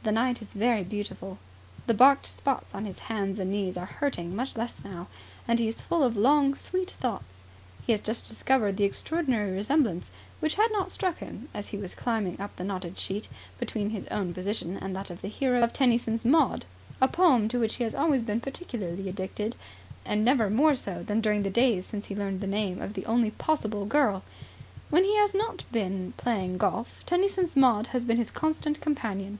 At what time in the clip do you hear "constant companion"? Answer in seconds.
28.30-29.38